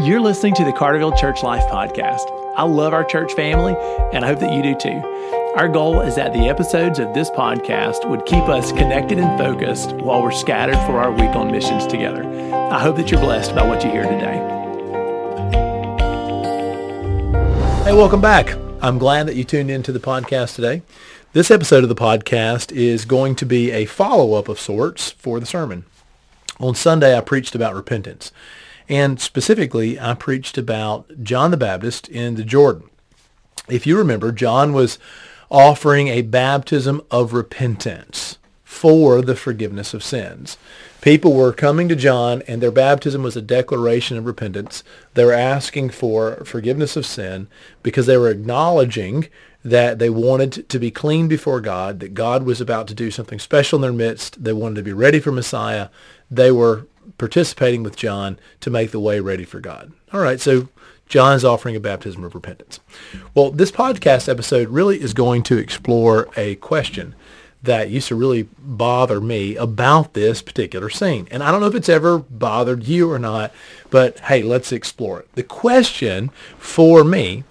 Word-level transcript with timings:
You're 0.00 0.20
listening 0.20 0.54
to 0.54 0.64
the 0.64 0.70
Carterville 0.70 1.18
Church 1.18 1.42
Life 1.42 1.64
Podcast. 1.64 2.30
I 2.54 2.62
love 2.62 2.92
our 2.92 3.02
church 3.02 3.32
family, 3.32 3.74
and 4.12 4.24
I 4.24 4.28
hope 4.28 4.38
that 4.38 4.52
you 4.52 4.62
do 4.62 4.76
too. 4.76 5.02
Our 5.56 5.68
goal 5.68 6.02
is 6.02 6.14
that 6.14 6.32
the 6.32 6.48
episodes 6.48 7.00
of 7.00 7.12
this 7.14 7.30
podcast 7.30 8.08
would 8.08 8.24
keep 8.24 8.44
us 8.44 8.70
connected 8.70 9.18
and 9.18 9.36
focused 9.36 9.90
while 9.94 10.22
we're 10.22 10.30
scattered 10.30 10.76
for 10.86 11.00
our 11.00 11.10
week 11.10 11.34
on 11.34 11.50
missions 11.50 11.84
together. 11.84 12.22
I 12.70 12.78
hope 12.78 12.94
that 12.94 13.10
you're 13.10 13.20
blessed 13.20 13.56
by 13.56 13.66
what 13.66 13.82
you 13.82 13.90
hear 13.90 14.04
today. 14.04 14.36
Hey, 17.82 17.92
welcome 17.92 18.20
back. 18.20 18.56
I'm 18.80 18.98
glad 18.98 19.26
that 19.26 19.34
you 19.34 19.42
tuned 19.42 19.68
into 19.68 19.90
the 19.90 19.98
podcast 19.98 20.54
today. 20.54 20.82
This 21.32 21.50
episode 21.50 21.82
of 21.82 21.88
the 21.88 21.96
podcast 21.96 22.70
is 22.70 23.04
going 23.04 23.34
to 23.34 23.44
be 23.44 23.72
a 23.72 23.84
follow-up 23.84 24.48
of 24.48 24.60
sorts 24.60 25.10
for 25.10 25.40
the 25.40 25.46
sermon. 25.46 25.86
On 26.60 26.76
Sunday, 26.76 27.18
I 27.18 27.20
preached 27.20 27.56
about 27.56 27.74
repentance. 27.74 28.30
And 28.88 29.20
specifically, 29.20 30.00
I 30.00 30.14
preached 30.14 30.56
about 30.56 31.22
John 31.22 31.50
the 31.50 31.56
Baptist 31.56 32.08
in 32.08 32.36
the 32.36 32.44
Jordan. 32.44 32.88
If 33.68 33.86
you 33.86 33.98
remember, 33.98 34.32
John 34.32 34.72
was 34.72 34.98
offering 35.50 36.08
a 36.08 36.22
baptism 36.22 37.02
of 37.10 37.32
repentance 37.32 38.38
for 38.64 39.22
the 39.22 39.34
forgiveness 39.34 39.92
of 39.92 40.04
sins. 40.04 40.56
People 41.00 41.32
were 41.32 41.52
coming 41.52 41.88
to 41.88 41.96
John 41.96 42.42
and 42.46 42.62
their 42.62 42.70
baptism 42.70 43.22
was 43.22 43.36
a 43.36 43.42
declaration 43.42 44.16
of 44.16 44.26
repentance. 44.26 44.84
They 45.14 45.24
were 45.24 45.32
asking 45.32 45.90
for 45.90 46.44
forgiveness 46.44 46.96
of 46.96 47.06
sin 47.06 47.48
because 47.82 48.06
they 48.06 48.16
were 48.16 48.30
acknowledging 48.30 49.28
that 49.64 49.98
they 49.98 50.10
wanted 50.10 50.68
to 50.68 50.78
be 50.78 50.90
clean 50.90 51.28
before 51.28 51.60
God, 51.60 52.00
that 52.00 52.14
God 52.14 52.44
was 52.44 52.60
about 52.60 52.88
to 52.88 52.94
do 52.94 53.10
something 53.10 53.38
special 53.38 53.78
in 53.78 53.82
their 53.82 53.92
midst. 53.92 54.42
They 54.42 54.52
wanted 54.52 54.76
to 54.76 54.82
be 54.82 54.92
ready 54.92 55.18
for 55.18 55.32
Messiah. 55.32 55.88
They 56.30 56.50
were 56.50 56.86
participating 57.16 57.82
with 57.82 57.96
John 57.96 58.38
to 58.60 58.70
make 58.70 58.90
the 58.90 59.00
way 59.00 59.20
ready 59.20 59.44
for 59.44 59.60
God. 59.60 59.92
All 60.12 60.20
right, 60.20 60.40
so 60.40 60.68
John's 61.08 61.44
offering 61.44 61.74
a 61.76 61.80
baptism 61.80 62.24
of 62.24 62.34
repentance. 62.34 62.80
Well, 63.34 63.50
this 63.50 63.70
podcast 63.70 64.28
episode 64.28 64.68
really 64.68 65.00
is 65.00 65.14
going 65.14 65.42
to 65.44 65.56
explore 65.56 66.28
a 66.36 66.56
question 66.56 67.14
that 67.62 67.90
used 67.90 68.08
to 68.08 68.14
really 68.14 68.48
bother 68.58 69.20
me 69.20 69.56
about 69.56 70.14
this 70.14 70.42
particular 70.42 70.88
scene. 70.90 71.26
And 71.30 71.42
I 71.42 71.50
don't 71.50 71.60
know 71.60 71.66
if 71.66 71.74
it's 71.74 71.88
ever 71.88 72.18
bothered 72.18 72.84
you 72.84 73.10
or 73.10 73.18
not, 73.18 73.52
but 73.90 74.20
hey, 74.20 74.42
let's 74.42 74.70
explore 74.70 75.20
it. 75.20 75.28
The 75.32 75.42
question 75.42 76.28
for 76.56 77.02
me 77.02 77.44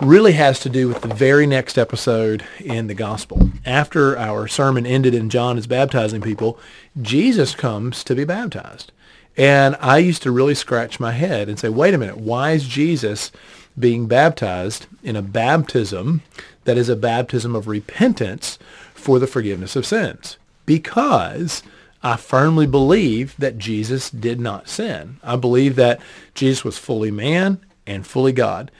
really 0.00 0.32
has 0.32 0.60
to 0.60 0.68
do 0.68 0.88
with 0.88 1.00
the 1.00 1.14
very 1.14 1.46
next 1.46 1.78
episode 1.78 2.44
in 2.60 2.86
the 2.86 2.94
gospel. 2.94 3.50
After 3.64 4.18
our 4.18 4.46
sermon 4.46 4.84
ended 4.84 5.14
and 5.14 5.30
John 5.30 5.56
is 5.56 5.66
baptizing 5.66 6.20
people, 6.20 6.58
Jesus 7.00 7.54
comes 7.54 8.04
to 8.04 8.14
be 8.14 8.24
baptized. 8.24 8.92
And 9.36 9.76
I 9.80 9.98
used 9.98 10.22
to 10.22 10.30
really 10.30 10.54
scratch 10.54 11.00
my 11.00 11.12
head 11.12 11.48
and 11.48 11.58
say, 11.58 11.68
wait 11.68 11.94
a 11.94 11.98
minute, 11.98 12.18
why 12.18 12.52
is 12.52 12.66
Jesus 12.66 13.32
being 13.78 14.06
baptized 14.06 14.86
in 15.02 15.16
a 15.16 15.22
baptism 15.22 16.22
that 16.64 16.78
is 16.78 16.88
a 16.88 16.96
baptism 16.96 17.54
of 17.54 17.68
repentance 17.68 18.58
for 18.94 19.18
the 19.18 19.26
forgiveness 19.26 19.76
of 19.76 19.86
sins? 19.86 20.36
Because 20.64 21.62
I 22.02 22.16
firmly 22.16 22.66
believe 22.66 23.34
that 23.38 23.58
Jesus 23.58 24.10
did 24.10 24.40
not 24.40 24.68
sin. 24.68 25.18
I 25.22 25.36
believe 25.36 25.76
that 25.76 26.00
Jesus 26.34 26.64
was 26.64 26.78
fully 26.78 27.10
man 27.10 27.64
and 27.86 28.06
fully 28.06 28.32
God. 28.32 28.70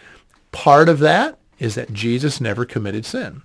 Part 0.52 0.88
of 0.88 0.98
that 1.00 1.38
is 1.58 1.74
that 1.74 1.92
Jesus 1.92 2.40
never 2.40 2.64
committed 2.64 3.04
sin. 3.04 3.42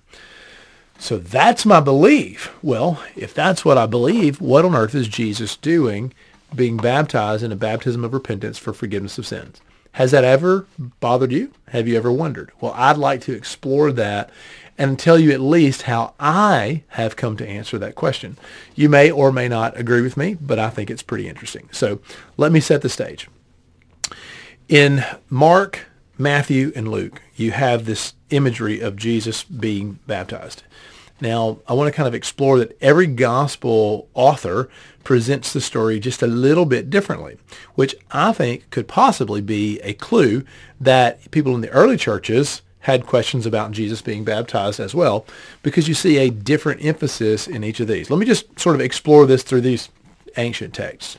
So 0.98 1.18
that's 1.18 1.66
my 1.66 1.80
belief. 1.80 2.52
Well, 2.62 3.02
if 3.16 3.34
that's 3.34 3.64
what 3.64 3.78
I 3.78 3.86
believe, 3.86 4.40
what 4.40 4.64
on 4.64 4.74
earth 4.74 4.94
is 4.94 5.08
Jesus 5.08 5.56
doing 5.56 6.12
being 6.54 6.76
baptized 6.76 7.42
in 7.42 7.52
a 7.52 7.56
baptism 7.56 8.04
of 8.04 8.12
repentance 8.12 8.58
for 8.58 8.72
forgiveness 8.72 9.18
of 9.18 9.26
sins. 9.26 9.60
Has 9.92 10.10
that 10.12 10.24
ever 10.24 10.66
bothered 11.00 11.32
you? 11.32 11.52
Have 11.68 11.86
you 11.86 11.96
ever 11.96 12.10
wondered? 12.10 12.50
Well, 12.60 12.72
I'd 12.76 12.96
like 12.96 13.20
to 13.22 13.34
explore 13.34 13.92
that 13.92 14.30
and 14.78 14.98
tell 14.98 15.18
you 15.18 15.32
at 15.32 15.40
least 15.40 15.82
how 15.82 16.14
I 16.18 16.82
have 16.88 17.16
come 17.16 17.36
to 17.36 17.46
answer 17.48 17.78
that 17.78 17.94
question. 17.94 18.38
You 18.74 18.88
may 18.88 19.10
or 19.10 19.30
may 19.30 19.48
not 19.48 19.78
agree 19.78 20.00
with 20.00 20.16
me, 20.16 20.34
but 20.34 20.58
I 20.58 20.70
think 20.70 20.90
it's 20.90 21.02
pretty 21.02 21.28
interesting. 21.28 21.68
So 21.72 22.00
let 22.36 22.52
me 22.52 22.60
set 22.60 22.80
the 22.80 22.88
stage. 22.88 23.28
In 24.68 25.04
Mark, 25.28 25.86
Matthew, 26.22 26.72
and 26.76 26.88
Luke, 26.88 27.20
you 27.34 27.50
have 27.50 27.84
this 27.84 28.14
imagery 28.30 28.80
of 28.80 28.96
Jesus 28.96 29.42
being 29.42 29.98
baptized. 30.06 30.62
Now, 31.20 31.58
I 31.68 31.72
want 31.72 31.92
to 31.92 31.96
kind 31.96 32.06
of 32.06 32.14
explore 32.14 32.58
that 32.58 32.76
every 32.80 33.06
gospel 33.06 34.08
author 34.14 34.70
presents 35.04 35.52
the 35.52 35.60
story 35.60 35.98
just 35.98 36.22
a 36.22 36.26
little 36.28 36.64
bit 36.64 36.90
differently, 36.90 37.38
which 37.74 37.96
I 38.12 38.32
think 38.32 38.70
could 38.70 38.86
possibly 38.86 39.40
be 39.40 39.80
a 39.80 39.94
clue 39.94 40.44
that 40.80 41.30
people 41.32 41.54
in 41.54 41.60
the 41.60 41.70
early 41.70 41.96
churches 41.96 42.62
had 42.80 43.06
questions 43.06 43.44
about 43.46 43.72
Jesus 43.72 44.02
being 44.02 44.24
baptized 44.24 44.80
as 44.80 44.94
well, 44.94 45.26
because 45.62 45.86
you 45.86 45.94
see 45.94 46.18
a 46.18 46.30
different 46.30 46.84
emphasis 46.84 47.46
in 47.46 47.62
each 47.62 47.80
of 47.80 47.88
these. 47.88 48.10
Let 48.10 48.18
me 48.18 48.26
just 48.26 48.58
sort 48.58 48.74
of 48.74 48.80
explore 48.80 49.26
this 49.26 49.42
through 49.42 49.60
these 49.60 49.88
ancient 50.36 50.74
texts. 50.74 51.18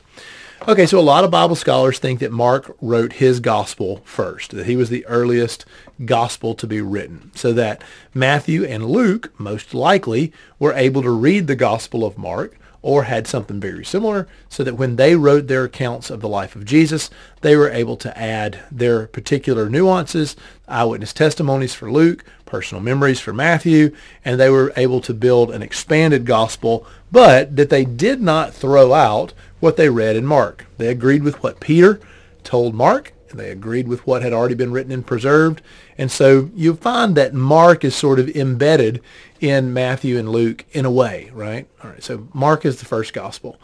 Okay, 0.66 0.86
so 0.86 0.98
a 0.98 1.02
lot 1.02 1.24
of 1.24 1.30
Bible 1.30 1.56
scholars 1.56 1.98
think 1.98 2.20
that 2.20 2.32
Mark 2.32 2.74
wrote 2.80 3.12
his 3.12 3.38
gospel 3.38 4.00
first, 4.06 4.52
that 4.52 4.64
he 4.64 4.76
was 4.76 4.88
the 4.88 5.04
earliest 5.04 5.66
gospel 6.06 6.54
to 6.54 6.66
be 6.66 6.80
written, 6.80 7.30
so 7.34 7.52
that 7.52 7.84
Matthew 8.14 8.64
and 8.64 8.86
Luke 8.86 9.38
most 9.38 9.74
likely 9.74 10.32
were 10.58 10.72
able 10.72 11.02
to 11.02 11.10
read 11.10 11.48
the 11.48 11.54
gospel 11.54 12.02
of 12.02 12.16
Mark 12.16 12.56
or 12.80 13.04
had 13.04 13.26
something 13.26 13.60
very 13.60 13.84
similar 13.84 14.26
so 14.48 14.64
that 14.64 14.76
when 14.76 14.96
they 14.96 15.16
wrote 15.16 15.48
their 15.48 15.64
accounts 15.64 16.08
of 16.08 16.22
the 16.22 16.28
life 16.28 16.56
of 16.56 16.64
Jesus, 16.64 17.10
they 17.42 17.56
were 17.56 17.70
able 17.70 17.98
to 17.98 18.18
add 18.18 18.60
their 18.70 19.06
particular 19.06 19.68
nuances, 19.68 20.34
eyewitness 20.66 21.12
testimonies 21.12 21.74
for 21.74 21.92
Luke, 21.92 22.24
personal 22.46 22.82
memories 22.82 23.20
for 23.20 23.34
Matthew, 23.34 23.94
and 24.24 24.40
they 24.40 24.48
were 24.48 24.72
able 24.76 25.02
to 25.02 25.12
build 25.12 25.50
an 25.50 25.62
expanded 25.62 26.24
gospel, 26.24 26.86
but 27.12 27.54
that 27.56 27.68
they 27.68 27.84
did 27.84 28.22
not 28.22 28.54
throw 28.54 28.94
out 28.94 29.34
what 29.64 29.76
they 29.78 29.88
read 29.88 30.14
in 30.14 30.26
Mark. 30.26 30.66
They 30.76 30.88
agreed 30.88 31.24
with 31.24 31.42
what 31.42 31.58
Peter 31.58 31.98
told 32.44 32.74
Mark, 32.74 33.14
and 33.30 33.40
they 33.40 33.50
agreed 33.50 33.88
with 33.88 34.06
what 34.06 34.22
had 34.22 34.34
already 34.34 34.54
been 34.54 34.70
written 34.70 34.92
and 34.92 35.04
preserved. 35.04 35.62
And 35.96 36.10
so 36.12 36.50
you 36.54 36.76
find 36.76 37.16
that 37.16 37.32
Mark 37.32 37.82
is 37.82 37.96
sort 37.96 38.20
of 38.20 38.28
embedded 38.28 39.00
in 39.40 39.72
Matthew 39.72 40.18
and 40.18 40.28
Luke 40.28 40.66
in 40.72 40.84
a 40.84 40.90
way, 40.90 41.30
right? 41.32 41.66
All 41.82 41.90
right, 41.90 42.02
so 42.02 42.28
Mark 42.34 42.66
is 42.66 42.78
the 42.78 42.84
first 42.84 43.14
gospel. 43.14 43.58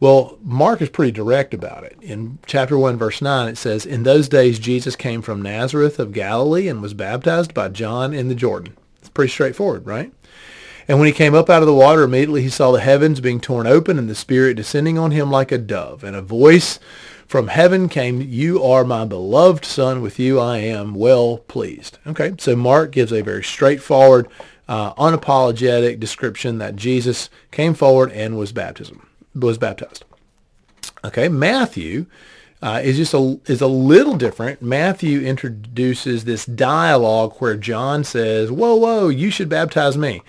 Well, 0.00 0.38
Mark 0.42 0.80
is 0.82 0.88
pretty 0.88 1.12
direct 1.12 1.54
about 1.54 1.84
it. 1.84 1.96
In 2.00 2.38
chapter 2.46 2.76
1, 2.78 2.96
verse 2.96 3.22
9, 3.22 3.48
it 3.48 3.58
says, 3.58 3.86
In 3.86 4.02
those 4.02 4.28
days 4.28 4.58
Jesus 4.58 4.96
came 4.96 5.22
from 5.22 5.42
Nazareth 5.42 5.98
of 5.98 6.12
Galilee 6.12 6.68
and 6.68 6.82
was 6.82 6.94
baptized 6.94 7.54
by 7.54 7.68
John 7.68 8.12
in 8.12 8.28
the 8.28 8.34
Jordan. 8.34 8.76
It's 8.98 9.10
pretty 9.10 9.30
straightforward, 9.30 9.86
right? 9.86 10.12
And 10.86 10.98
when 10.98 11.06
he 11.06 11.12
came 11.12 11.34
up 11.34 11.48
out 11.48 11.62
of 11.62 11.66
the 11.66 11.74
water, 11.74 12.02
immediately 12.02 12.42
he 12.42 12.48
saw 12.48 12.72
the 12.72 12.80
heavens 12.80 13.20
being 13.20 13.40
torn 13.40 13.66
open 13.66 13.98
and 13.98 14.08
the 14.08 14.14
Spirit 14.14 14.54
descending 14.54 14.98
on 14.98 15.10
him 15.10 15.30
like 15.30 15.50
a 15.50 15.58
dove. 15.58 16.04
And 16.04 16.14
a 16.14 16.22
voice 16.22 16.78
from 17.26 17.48
heaven 17.48 17.88
came, 17.88 18.20
You 18.20 18.62
are 18.62 18.84
my 18.84 19.04
beloved 19.04 19.64
Son. 19.64 20.02
With 20.02 20.18
you 20.18 20.38
I 20.38 20.58
am 20.58 20.94
well 20.94 21.38
pleased. 21.38 21.98
Okay, 22.06 22.34
so 22.38 22.54
Mark 22.54 22.92
gives 22.92 23.12
a 23.12 23.22
very 23.22 23.42
straightforward, 23.42 24.28
uh, 24.68 24.94
unapologetic 24.94 25.98
description 25.98 26.58
that 26.58 26.76
Jesus 26.76 27.30
came 27.50 27.74
forward 27.74 28.12
and 28.12 28.36
was 28.36 28.52
baptism 28.52 29.08
was 29.34 29.58
baptized. 29.58 30.04
Okay, 31.04 31.28
Matthew 31.28 32.06
uh, 32.64 32.80
is 32.82 32.96
just 32.96 33.12
a 33.12 33.38
is 33.44 33.60
a 33.60 33.66
little 33.66 34.16
different. 34.16 34.62
Matthew 34.62 35.20
introduces 35.20 36.24
this 36.24 36.46
dialogue 36.46 37.34
where 37.34 37.58
John 37.58 38.04
says, 38.04 38.50
"Whoa, 38.50 38.74
whoa, 38.74 39.08
you 39.10 39.30
should 39.30 39.50
baptize 39.50 39.98
me." 39.98 40.22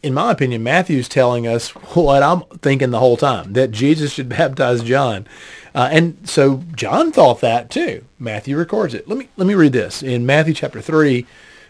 In 0.00 0.14
my 0.14 0.30
opinion, 0.30 0.62
Matthew's 0.62 1.08
telling 1.08 1.44
us 1.44 1.70
what 1.94 2.22
I'm 2.22 2.42
thinking 2.60 2.92
the 2.92 3.00
whole 3.00 3.16
time 3.16 3.54
that 3.54 3.72
Jesus 3.72 4.12
should 4.12 4.28
baptize 4.38 4.84
John, 4.84 5.26
uh, 5.74 5.88
and 5.90 6.16
so 6.22 6.62
John 6.76 7.10
thought 7.10 7.40
that 7.40 7.68
too. 7.68 8.04
Matthew 8.16 8.56
records 8.56 8.94
it. 8.94 9.08
Let 9.08 9.18
me 9.18 9.28
let 9.36 9.48
me 9.48 9.54
read 9.54 9.72
this 9.72 10.04
in 10.04 10.24
Matthew 10.24 10.54
chapter 10.54 10.80
three, 10.80 11.26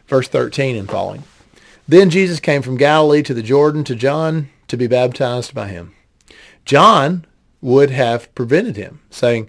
verse 0.08 0.28
thirteen 0.28 0.76
and 0.76 0.90
following. 0.90 1.25
Then 1.88 2.10
Jesus 2.10 2.38
came 2.38 2.60
from 2.60 2.76
Galilee 2.76 3.22
to 3.22 3.32
the 3.32 3.42
Jordan 3.42 3.82
to 3.84 3.94
John 3.94 4.50
to 4.69 4.76
be 4.76 4.87
baptized 4.87 5.54
by 5.54 5.69
him. 5.69 5.94
John 6.66 7.25
would 7.62 7.90
have 7.90 8.32
prevented 8.34 8.76
him, 8.76 9.00
saying, 9.10 9.48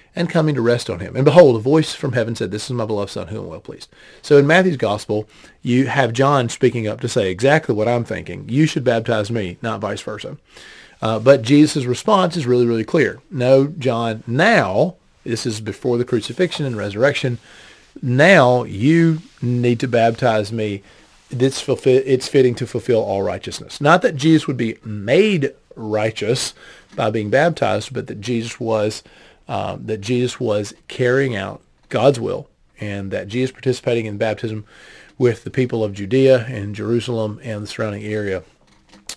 and 0.15 0.29
coming 0.29 0.55
to 0.55 0.61
rest 0.61 0.89
on 0.89 0.99
him. 0.99 1.15
And 1.15 1.25
behold, 1.25 1.55
a 1.55 1.59
voice 1.59 1.93
from 1.93 2.13
heaven 2.13 2.35
said, 2.35 2.51
This 2.51 2.65
is 2.65 2.71
my 2.71 2.85
beloved 2.85 3.11
Son, 3.11 3.27
whom 3.27 3.45
I'm 3.45 3.47
well 3.47 3.59
pleased. 3.59 3.89
So 4.21 4.37
in 4.37 4.47
Matthew's 4.47 4.77
gospel, 4.77 5.27
you 5.61 5.87
have 5.87 6.13
John 6.13 6.49
speaking 6.49 6.87
up 6.87 6.99
to 7.01 7.09
say 7.09 7.31
exactly 7.31 7.73
what 7.73 7.87
I'm 7.87 8.03
thinking. 8.03 8.47
You 8.49 8.65
should 8.65 8.83
baptize 8.83 9.31
me, 9.31 9.57
not 9.61 9.79
vice 9.79 10.01
versa. 10.01 10.37
Uh, 11.01 11.19
but 11.19 11.41
Jesus' 11.41 11.85
response 11.85 12.37
is 12.37 12.45
really, 12.45 12.65
really 12.65 12.83
clear. 12.83 13.21
No, 13.31 13.67
John, 13.67 14.23
now, 14.27 14.95
this 15.23 15.45
is 15.45 15.61
before 15.61 15.97
the 15.97 16.05
crucifixion 16.05 16.65
and 16.65 16.75
resurrection, 16.75 17.39
now 18.01 18.63
you 18.63 19.19
need 19.41 19.79
to 19.79 19.87
baptize 19.87 20.51
me. 20.51 20.83
It's, 21.31 21.61
fulfill, 21.61 22.01
it's 22.05 22.27
fitting 22.27 22.55
to 22.55 22.67
fulfill 22.67 23.01
all 23.01 23.23
righteousness. 23.23 23.79
Not 23.81 24.01
that 24.01 24.15
Jesus 24.15 24.47
would 24.47 24.57
be 24.57 24.77
made 24.83 25.53
righteous 25.75 26.53
by 26.95 27.09
being 27.09 27.29
baptized, 27.29 27.93
but 27.93 28.07
that 28.07 28.21
Jesus 28.21 28.59
was 28.59 29.01
um, 29.51 29.85
that 29.85 29.99
Jesus 29.99 30.39
was 30.39 30.73
carrying 30.87 31.35
out 31.35 31.61
God's 31.89 32.21
will 32.21 32.47
and 32.79 33.11
that 33.11 33.27
Jesus 33.27 33.51
participating 33.51 34.05
in 34.05 34.17
baptism 34.17 34.63
with 35.17 35.43
the 35.43 35.51
people 35.51 35.83
of 35.83 35.91
Judea 35.91 36.45
and 36.45 36.73
Jerusalem 36.73 37.37
and 37.43 37.61
the 37.61 37.67
surrounding 37.67 38.05
area, 38.05 38.43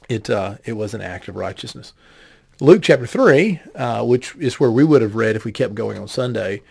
it, 0.08 0.28
uh, 0.28 0.56
it 0.64 0.72
was 0.72 0.92
an 0.92 1.00
act 1.00 1.28
of 1.28 1.36
righteousness. 1.36 1.92
Luke 2.60 2.82
chapter 2.82 3.06
3, 3.06 3.60
uh, 3.76 4.04
which 4.04 4.34
is 4.34 4.58
where 4.58 4.72
we 4.72 4.82
would 4.82 5.02
have 5.02 5.14
read 5.14 5.36
if 5.36 5.44
we 5.44 5.52
kept 5.52 5.76
going 5.76 5.96
on 5.98 6.08
Sunday, 6.08 6.62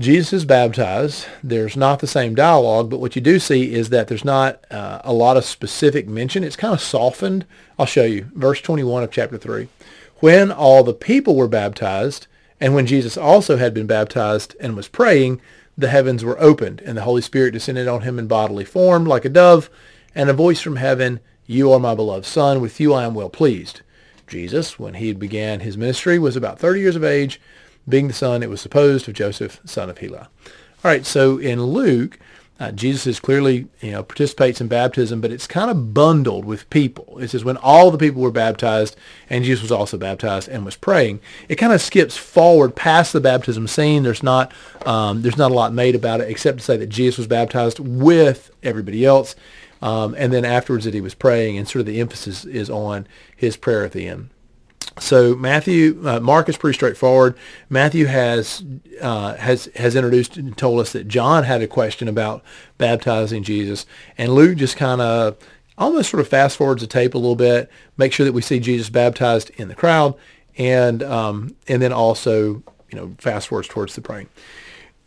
Jesus 0.00 0.32
is 0.32 0.44
baptized. 0.44 1.24
There's 1.44 1.76
not 1.76 2.00
the 2.00 2.08
same 2.08 2.34
dialogue, 2.34 2.90
but 2.90 2.98
what 2.98 3.14
you 3.14 3.22
do 3.22 3.38
see 3.38 3.72
is 3.72 3.90
that 3.90 4.08
there's 4.08 4.24
not 4.24 4.64
uh, 4.72 5.02
a 5.04 5.12
lot 5.12 5.36
of 5.36 5.44
specific 5.44 6.08
mention. 6.08 6.42
It's 6.42 6.56
kind 6.56 6.74
of 6.74 6.80
softened. 6.80 7.46
I'll 7.78 7.86
show 7.86 8.02
you. 8.02 8.28
Verse 8.34 8.60
21 8.60 9.04
of 9.04 9.12
chapter 9.12 9.38
3. 9.38 9.68
When 10.16 10.50
all 10.50 10.82
the 10.82 10.92
people 10.92 11.36
were 11.36 11.46
baptized, 11.46 12.26
and 12.60 12.74
when 12.74 12.86
Jesus 12.86 13.16
also 13.16 13.56
had 13.56 13.74
been 13.74 13.86
baptized 13.86 14.56
and 14.60 14.76
was 14.76 14.88
praying, 14.88 15.40
the 15.76 15.88
heavens 15.88 16.24
were 16.24 16.40
opened, 16.40 16.80
and 16.80 16.96
the 16.96 17.02
Holy 17.02 17.20
Spirit 17.20 17.52
descended 17.52 17.86
on 17.86 18.02
him 18.02 18.18
in 18.18 18.26
bodily 18.26 18.64
form 18.64 19.04
like 19.04 19.24
a 19.24 19.28
dove, 19.28 19.68
and 20.14 20.30
a 20.30 20.34
voice 20.34 20.60
from 20.60 20.76
heaven, 20.76 21.20
You 21.46 21.70
are 21.72 21.78
my 21.78 21.94
beloved 21.94 22.24
Son, 22.24 22.60
with 22.60 22.80
you 22.80 22.94
I 22.94 23.04
am 23.04 23.14
well 23.14 23.28
pleased. 23.28 23.82
Jesus, 24.26 24.78
when 24.78 24.94
he 24.94 25.12
began 25.12 25.60
his 25.60 25.76
ministry, 25.76 26.18
was 26.18 26.34
about 26.34 26.58
30 26.58 26.80
years 26.80 26.96
of 26.96 27.04
age, 27.04 27.40
being 27.88 28.08
the 28.08 28.14
son, 28.14 28.42
it 28.42 28.50
was 28.50 28.60
supposed, 28.60 29.06
of 29.06 29.14
Joseph, 29.14 29.60
son 29.64 29.88
of 29.90 29.98
Heli. 29.98 30.18
All 30.18 30.28
right, 30.82 31.06
so 31.06 31.38
in 31.38 31.62
Luke, 31.62 32.18
uh, 32.58 32.72
Jesus 32.72 33.06
is 33.06 33.20
clearly, 33.20 33.66
you 33.80 33.90
know, 33.90 34.02
participates 34.02 34.62
in 34.62 34.68
baptism, 34.68 35.20
but 35.20 35.30
it's 35.30 35.46
kind 35.46 35.70
of 35.70 35.92
bundled 35.92 36.46
with 36.46 36.68
people. 36.70 37.18
It 37.18 37.28
says 37.28 37.44
when 37.44 37.58
all 37.58 37.90
the 37.90 37.98
people 37.98 38.22
were 38.22 38.30
baptized, 38.30 38.96
and 39.28 39.44
Jesus 39.44 39.62
was 39.62 39.72
also 39.72 39.98
baptized 39.98 40.48
and 40.48 40.64
was 40.64 40.76
praying. 40.76 41.20
It 41.48 41.56
kind 41.56 41.74
of 41.74 41.82
skips 41.82 42.16
forward 42.16 42.74
past 42.74 43.12
the 43.12 43.20
baptism 43.20 43.66
scene. 43.66 44.04
There's 44.04 44.22
not, 44.22 44.52
um, 44.86 45.20
there's 45.20 45.36
not 45.36 45.50
a 45.50 45.54
lot 45.54 45.74
made 45.74 45.94
about 45.94 46.20
it 46.20 46.30
except 46.30 46.58
to 46.58 46.64
say 46.64 46.78
that 46.78 46.86
Jesus 46.88 47.18
was 47.18 47.26
baptized 47.26 47.78
with 47.78 48.50
everybody 48.62 49.04
else, 49.04 49.36
um, 49.82 50.14
and 50.16 50.32
then 50.32 50.46
afterwards 50.46 50.86
that 50.86 50.94
he 50.94 51.02
was 51.02 51.14
praying, 51.14 51.58
and 51.58 51.68
sort 51.68 51.80
of 51.80 51.86
the 51.86 52.00
emphasis 52.00 52.46
is 52.46 52.70
on 52.70 53.06
his 53.36 53.58
prayer 53.58 53.84
at 53.84 53.92
the 53.92 54.08
end. 54.08 54.30
So 54.98 55.34
Matthew, 55.34 56.00
uh, 56.06 56.20
Mark 56.20 56.48
is 56.48 56.56
pretty 56.56 56.74
straightforward. 56.74 57.36
Matthew 57.68 58.06
has 58.06 58.64
uh, 59.00 59.34
has 59.34 59.68
has 59.76 59.94
introduced 59.94 60.36
and 60.36 60.56
told 60.56 60.80
us 60.80 60.92
that 60.92 61.06
John 61.06 61.44
had 61.44 61.60
a 61.60 61.66
question 61.66 62.08
about 62.08 62.42
baptizing 62.78 63.42
Jesus, 63.42 63.84
and 64.16 64.32
Luke 64.32 64.56
just 64.56 64.76
kind 64.76 65.00
of 65.00 65.36
almost 65.76 66.10
sort 66.10 66.22
of 66.22 66.28
fast 66.28 66.56
forwards 66.56 66.80
the 66.80 66.86
tape 66.86 67.14
a 67.14 67.18
little 67.18 67.36
bit, 67.36 67.70
make 67.98 68.12
sure 68.12 68.24
that 68.24 68.32
we 68.32 68.40
see 68.40 68.58
Jesus 68.58 68.88
baptized 68.88 69.50
in 69.56 69.68
the 69.68 69.74
crowd, 69.74 70.14
and 70.56 71.02
um, 71.02 71.54
and 71.68 71.82
then 71.82 71.92
also 71.92 72.62
you 72.90 72.94
know 72.94 73.14
fast 73.18 73.48
forwards 73.48 73.68
towards 73.68 73.94
the 73.94 74.00
praying. 74.00 74.28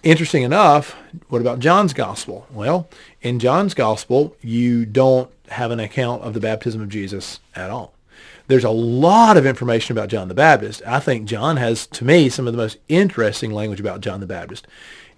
Interesting 0.03 0.43
enough, 0.43 0.95
what 1.29 1.41
about 1.41 1.59
John's 1.59 1.93
gospel? 1.93 2.47
Well, 2.51 2.87
in 3.21 3.39
John's 3.39 3.73
gospel, 3.73 4.35
you 4.41 4.85
don't 4.85 5.29
have 5.49 5.71
an 5.71 5.79
account 5.79 6.21
of 6.21 6.33
the 6.33 6.39
baptism 6.39 6.79
of 6.79 6.89
Jesus 6.89 7.39
at 7.55 7.69
all 7.71 7.93
there's 8.49 8.63
a 8.63 8.71
lot 8.71 9.37
of 9.37 9.45
information 9.45 9.95
about 9.95 10.09
John 10.09 10.27
the 10.27 10.33
Baptist. 10.33 10.81
I 10.85 10.99
think 10.99 11.27
John 11.27 11.57
has, 11.57 11.85
to 11.87 12.03
me, 12.03 12.29
some 12.29 12.47
of 12.47 12.53
the 12.53 12.57
most 12.57 12.79
interesting 12.89 13.51
language 13.51 13.79
about 13.79 14.01
John 14.01 14.21
the 14.21 14.25
Baptist. 14.25 14.65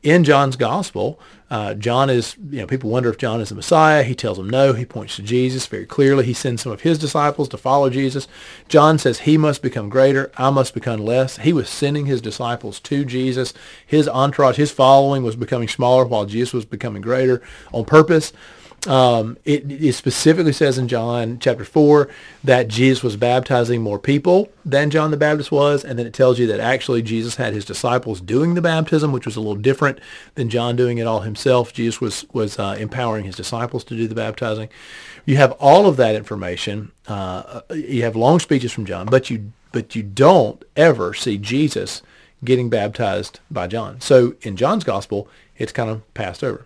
In 0.03 0.25
John's 0.25 0.57
gospel, 0.57 1.17
uh, 1.49 1.75
John 1.75 2.09
is, 2.09 2.35
you 2.49 2.59
know, 2.59 2.67
people 2.67 2.89
wonder 2.89 3.09
if 3.09 3.17
John 3.17 3.39
is 3.39 3.47
the 3.47 3.55
Messiah. 3.55 4.03
He 4.03 4.15
tells 4.15 4.35
them 4.35 4.49
no. 4.49 4.73
He 4.73 4.83
points 4.83 5.15
to 5.15 5.21
Jesus 5.21 5.65
very 5.65 5.85
clearly. 5.85 6.25
He 6.25 6.33
sends 6.33 6.61
some 6.61 6.73
of 6.73 6.81
his 6.81 6.99
disciples 6.99 7.47
to 7.49 7.57
follow 7.57 7.89
Jesus. 7.89 8.27
John 8.67 8.97
says 8.97 9.19
he 9.19 9.37
must 9.37 9.61
become 9.61 9.87
greater. 9.87 10.29
I 10.35 10.49
must 10.49 10.73
become 10.73 10.99
less. 10.99 11.37
He 11.37 11.53
was 11.53 11.69
sending 11.69 12.07
his 12.07 12.19
disciples 12.19 12.81
to 12.81 13.05
Jesus. 13.05 13.53
His 13.85 14.09
entourage, 14.09 14.57
his 14.57 14.71
following 14.71 15.23
was 15.23 15.37
becoming 15.37 15.69
smaller 15.69 16.03
while 16.03 16.25
Jesus 16.25 16.51
was 16.51 16.65
becoming 16.65 17.01
greater 17.01 17.41
on 17.71 17.85
purpose. 17.85 18.33
Um, 18.87 19.37
it, 19.45 19.71
it, 19.71 19.93
specifically 19.93 20.53
says 20.53 20.79
in 20.79 20.87
John 20.87 21.37
chapter 21.39 21.63
4 21.63 22.09
that 22.43 22.67
Jesus 22.67 23.03
was 23.03 23.15
baptizing 23.15 23.79
more 23.79 23.99
people 23.99 24.49
than 24.65 24.89
John 24.89 25.11
the 25.11 25.17
Baptist 25.17 25.51
was, 25.51 25.83
and 25.83 25.99
then 25.99 26.07
it 26.07 26.15
tells 26.15 26.39
you 26.39 26.47
that 26.47 26.59
actually 26.59 27.03
Jesus 27.03 27.35
had 27.35 27.53
his 27.53 27.63
disciples 27.63 28.19
doing 28.19 28.55
the 28.55 28.61
baptism, 28.61 29.11
which 29.11 29.27
was 29.27 29.35
a 29.35 29.39
little 29.39 29.61
different 29.61 29.99
than 30.33 30.49
John 30.49 30.75
doing 30.75 30.97
it 30.97 31.05
all 31.05 31.19
himself. 31.19 31.73
Jesus 31.73 32.01
was, 32.01 32.25
was 32.33 32.57
uh, 32.57 32.75
empowering 32.79 33.25
his 33.25 33.35
disciples 33.35 33.83
to 33.83 33.95
do 33.95 34.07
the 34.07 34.15
baptizing. 34.15 34.67
You 35.25 35.37
have 35.37 35.51
all 35.53 35.85
of 35.85 35.97
that 35.97 36.15
information. 36.15 36.91
Uh, 37.07 37.61
you 37.69 38.01
have 38.01 38.15
long 38.15 38.39
speeches 38.39 38.71
from 38.71 38.85
John, 38.85 39.05
but 39.05 39.29
you, 39.29 39.51
but 39.71 39.95
you 39.95 40.01
don't 40.01 40.63
ever 40.75 41.13
see 41.13 41.37
Jesus 41.37 42.01
getting 42.43 42.67
baptized 42.67 43.41
by 43.51 43.67
John. 43.67 44.01
So 44.01 44.33
in 44.41 44.57
John's 44.57 44.83
gospel, 44.83 45.27
it's 45.55 45.71
kind 45.71 45.91
of 45.91 46.11
passed 46.15 46.43
over. 46.43 46.65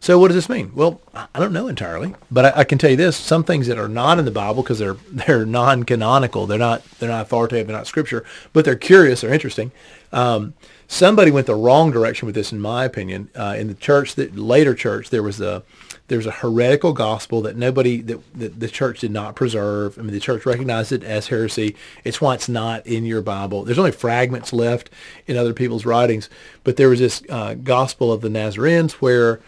So 0.00 0.18
what 0.18 0.28
does 0.28 0.36
this 0.36 0.48
mean? 0.48 0.72
Well, 0.74 1.00
I 1.14 1.38
don't 1.38 1.52
know 1.52 1.68
entirely, 1.68 2.14
but 2.30 2.56
I, 2.56 2.60
I 2.60 2.64
can 2.64 2.78
tell 2.78 2.90
you 2.90 2.96
this: 2.96 3.16
some 3.16 3.44
things 3.44 3.66
that 3.66 3.78
are 3.78 3.88
not 3.88 4.18
in 4.18 4.24
the 4.24 4.30
Bible 4.30 4.62
because 4.62 4.78
they're 4.78 4.94
they're 5.10 5.46
non-canonical, 5.46 6.46
they're 6.46 6.58
not 6.58 6.84
they're 6.98 7.10
not 7.10 7.22
authoritative, 7.22 7.66
they're 7.66 7.76
not 7.76 7.86
scripture, 7.86 8.24
but 8.52 8.64
they're 8.64 8.76
curious, 8.76 9.20
they're 9.20 9.32
interesting. 9.32 9.72
Um, 10.12 10.54
somebody 10.88 11.30
went 11.30 11.46
the 11.46 11.54
wrong 11.54 11.90
direction 11.90 12.26
with 12.26 12.34
this, 12.34 12.52
in 12.52 12.60
my 12.60 12.84
opinion. 12.84 13.28
Uh, 13.34 13.56
in 13.58 13.68
the 13.68 13.74
church, 13.74 14.14
that 14.14 14.36
later 14.36 14.74
church, 14.74 15.10
there 15.10 15.22
was 15.22 15.40
a 15.40 15.62
there 16.08 16.18
was 16.18 16.26
a 16.26 16.30
heretical 16.30 16.92
gospel 16.92 17.42
that 17.42 17.56
nobody 17.56 18.00
that, 18.02 18.20
that 18.38 18.60
the 18.60 18.68
church 18.68 19.00
did 19.00 19.10
not 19.10 19.34
preserve. 19.34 19.98
I 19.98 20.02
mean, 20.02 20.12
the 20.12 20.20
church 20.20 20.46
recognized 20.46 20.92
it 20.92 21.02
as 21.02 21.28
heresy. 21.28 21.74
It's 22.04 22.20
why 22.20 22.34
it's 22.34 22.48
not 22.48 22.86
in 22.86 23.04
your 23.04 23.22
Bible. 23.22 23.64
There's 23.64 23.78
only 23.78 23.92
fragments 23.92 24.52
left 24.52 24.90
in 25.26 25.36
other 25.36 25.52
people's 25.52 25.84
writings, 25.84 26.30
but 26.64 26.76
there 26.76 26.88
was 26.88 27.00
this 27.00 27.22
uh, 27.28 27.54
gospel 27.54 28.12
of 28.12 28.20
the 28.20 28.30
Nazarenes 28.30 28.94
where 28.94 29.40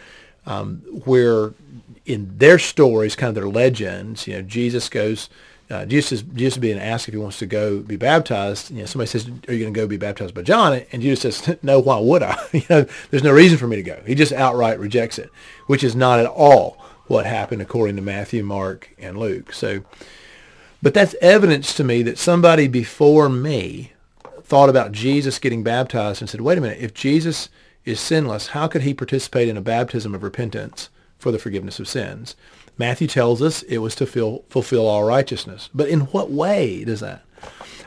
um, 0.49 0.79
where 1.05 1.53
in 2.07 2.37
their 2.39 2.59
stories, 2.59 3.15
kind 3.15 3.29
of 3.29 3.35
their 3.35 3.49
legends, 3.49 4.27
you 4.27 4.35
know, 4.35 4.43
Jesus 4.43 4.89
goes, 4.89 5.29
uh, 5.71 5.85
Jesus 5.85 6.13
is 6.13 6.23
Jesus 6.23 6.55
is 6.55 6.61
being 6.61 6.79
asked 6.79 7.09
if 7.09 7.15
he 7.15 7.21
wants 7.21 7.39
to 7.41 7.47
go 7.47 7.81
be 7.81 7.97
baptized. 7.97 8.71
You 8.71 8.79
know, 8.79 8.87
somebody 8.87 9.09
says, 9.09 9.29
"Are 9.49 9.53
you 9.53 9.61
going 9.61 9.75
to 9.75 9.79
go 9.79 9.87
be 9.87 9.99
baptized 9.99 10.35
by 10.35 10.41
John?" 10.41 10.81
And 10.93 11.03
Jesus 11.03 11.37
says, 11.37 11.59
"No. 11.63 11.79
Why 11.79 11.99
would 11.99 12.23
I? 12.23 12.39
you 12.53 12.63
know, 12.71 12.87
there's 13.11 13.23
no 13.23 13.33
reason 13.33 13.59
for 13.59 13.67
me 13.67 13.77
to 13.77 13.83
go." 13.83 14.03
He 14.07 14.15
just 14.15 14.33
outright 14.33 14.81
rejects 14.81 15.19
it, 15.19 15.31
which 15.67 15.85
is 15.85 15.95
not 15.95 16.21
at 16.21 16.27
all 16.27 16.79
what 17.07 17.27
happened 17.27 17.61
according 17.61 17.97
to 17.97 18.03
Matthew, 18.03 18.43
Mark, 18.43 18.95
and 18.99 19.19
Luke. 19.19 19.53
So, 19.53 19.83
but 20.83 20.95
that's 20.95 21.15
evidence 21.21 21.75
to 21.75 21.85
me 21.85 22.03
that 22.03 22.19
somebody 22.19 22.67
before 22.67 23.29
me 23.29 23.93
thought 24.43 24.71
about 24.71 24.93
Jesus 24.93 25.39
getting 25.39 25.63
baptized 25.63 26.23
and 26.23 26.31
said, 26.31 26.41
"Wait 26.41 26.57
a 26.57 26.63
minute, 26.63 26.79
if 26.81 26.95
Jesus." 26.95 27.51
Is 27.89 27.99
sinless, 27.99 28.49
how 28.49 28.69
could 28.69 28.83
he 28.83 28.93
participate 28.93 29.49
in 29.49 29.57
a 29.57 29.63
baptism 29.63 30.15
of 30.15 30.23
repentance 30.23 30.91
for 31.19 31.33
the 31.33 31.39
forgiveness 31.39 31.81
of 31.81 31.89
sins? 31.89 32.37
Matthew 32.77 33.09
tells 33.09 33.41
us 33.41 33.63
it 33.63 33.79
was 33.79 33.95
to 33.97 34.07
fill, 34.07 34.45
fulfill 34.51 34.87
all 34.87 35.05
righteousness. 35.05 35.71
But 35.75 35.89
in 35.89 36.01
what 36.01 36.31
way 36.31 36.85
does 36.85 37.01
that? 37.01 37.23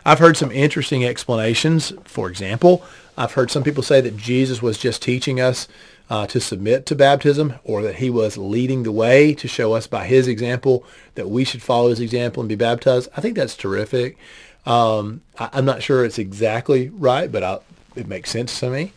I've 0.04 0.20
heard 0.20 0.38
some 0.38 0.52
interesting 0.52 1.06
explanations. 1.06 1.94
For 2.06 2.28
example, 2.28 2.84
I've 3.16 3.34
heard 3.34 3.52
some 3.52 3.64
people 3.64 3.84
say 3.84 4.02
that 4.02 4.18
Jesus 4.18 4.62
was 4.62 4.80
just 4.80 5.04
teaching 5.04 5.40
us 5.40 5.68
uh, 6.10 6.26
to 6.28 6.42
submit 6.42 6.88
to 6.88 6.96
baptism 6.96 7.54
or 7.64 7.84
that 7.84 7.96
he 7.96 8.10
was 8.10 8.38
leading 8.38 8.82
the 8.84 8.92
way 8.92 9.36
to 9.36 9.48
show 9.48 9.74
us 9.74 9.86
by 9.86 10.06
his 10.06 10.28
example 10.28 10.84
that 11.14 11.30
we 11.30 11.46
should 11.46 11.62
follow 11.62 11.90
his 11.90 12.00
example 12.00 12.42
and 12.42 12.50
be 12.50 12.56
baptized. 12.56 13.08
I 13.16 13.22
think 13.22 13.36
that's 13.36 13.56
terrific. 13.56 14.18
Um, 14.66 15.22
I, 15.38 15.60
am 15.60 15.66
not 15.66 15.84
sure 15.84 16.04
it's 16.04 16.20
exactly 16.20 16.90
right, 16.90 17.32
but 17.32 17.44
I, 17.44 17.60
it 17.96 18.08
makes 18.08 18.32
sense 18.32 18.60
to 18.60 18.70
me. 18.70 18.94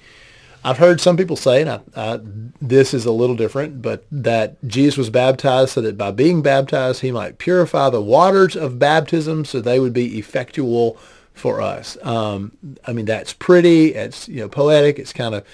I've 0.66 0.78
heard 0.78 0.98
some 0.98 1.18
people 1.18 1.36
say, 1.36 1.60
and 1.60 1.70
I, 1.70 1.80
I, 1.94 2.20
this 2.60 2.94
is 2.94 3.04
a 3.04 3.12
little 3.12 3.36
different, 3.36 3.82
but 3.82 4.06
that 4.10 4.56
Jesus 4.66 4.96
was 4.96 5.10
baptized 5.10 5.72
so 5.72 5.82
that 5.82 5.98
by 5.98 6.10
being 6.10 6.40
baptized, 6.40 7.02
he 7.02 7.12
might 7.12 7.36
purify 7.36 7.90
the 7.90 8.00
waters 8.00 8.56
of 8.56 8.78
baptism 8.78 9.44
so 9.44 9.60
they 9.60 9.78
would 9.78 9.92
be 9.92 10.18
effectual 10.18 10.96
for 11.34 11.60
us. 11.60 11.98
Um, 12.02 12.56
I 12.86 12.94
mean, 12.94 13.04
that's 13.04 13.34
pretty. 13.34 13.94
It's 13.94 14.26
you 14.26 14.40
know 14.40 14.48
poetic. 14.48 14.98
It's 14.98 15.12
kind 15.12 15.34
of 15.34 15.44